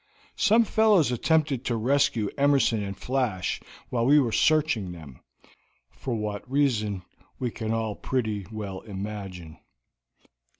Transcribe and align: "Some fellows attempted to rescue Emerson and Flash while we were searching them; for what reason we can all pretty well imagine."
"Some 0.39 0.63
fellows 0.63 1.11
attempted 1.11 1.63
to 1.65 1.75
rescue 1.75 2.31
Emerson 2.35 2.81
and 2.81 2.97
Flash 2.97 3.61
while 3.89 4.03
we 4.03 4.17
were 4.19 4.31
searching 4.31 4.91
them; 4.93 5.19
for 5.91 6.15
what 6.15 6.49
reason 6.51 7.03
we 7.37 7.51
can 7.51 7.71
all 7.71 7.93
pretty 7.95 8.47
well 8.51 8.79
imagine." 8.81 9.59